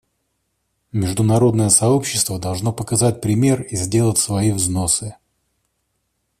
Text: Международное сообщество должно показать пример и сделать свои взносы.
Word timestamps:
Международное 0.91 1.69
сообщество 1.69 2.39
должно 2.39 2.73
показать 2.73 3.21
пример 3.21 3.61
и 3.61 3.75
сделать 3.75 4.17
свои 4.17 4.51
взносы. 4.51 5.15